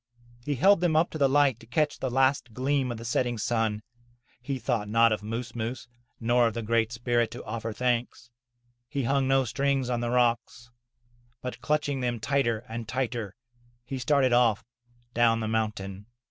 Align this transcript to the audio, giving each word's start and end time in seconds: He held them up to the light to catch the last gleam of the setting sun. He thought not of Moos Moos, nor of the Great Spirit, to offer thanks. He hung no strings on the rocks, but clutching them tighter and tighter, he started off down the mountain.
He 0.43 0.55
held 0.55 0.81
them 0.81 0.95
up 0.95 1.11
to 1.11 1.19
the 1.19 1.29
light 1.29 1.59
to 1.59 1.67
catch 1.67 1.99
the 1.99 2.09
last 2.09 2.55
gleam 2.55 2.91
of 2.91 2.97
the 2.97 3.05
setting 3.05 3.37
sun. 3.37 3.83
He 4.41 4.57
thought 4.57 4.89
not 4.89 5.11
of 5.11 5.21
Moos 5.21 5.53
Moos, 5.55 5.87
nor 6.19 6.47
of 6.47 6.55
the 6.55 6.63
Great 6.63 6.91
Spirit, 6.91 7.29
to 7.29 7.43
offer 7.43 7.71
thanks. 7.71 8.31
He 8.89 9.03
hung 9.03 9.27
no 9.27 9.45
strings 9.45 9.91
on 9.91 9.99
the 9.99 10.09
rocks, 10.09 10.71
but 11.43 11.61
clutching 11.61 11.99
them 11.99 12.19
tighter 12.19 12.65
and 12.67 12.87
tighter, 12.87 13.35
he 13.85 13.99
started 13.99 14.33
off 14.33 14.63
down 15.13 15.39
the 15.39 15.47
mountain. 15.47 16.07